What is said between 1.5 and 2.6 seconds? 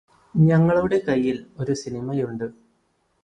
ഒരു സിനിമ ഉണ്ട്